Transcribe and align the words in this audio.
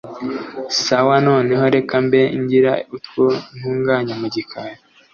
sawa 0.83 1.15
noneho 1.27 1.63
reka 1.75 1.95
mbe 2.05 2.21
ngira 2.41 2.73
utwo 2.97 3.25
ntunganya 3.57 4.13
mugikari 4.21 4.77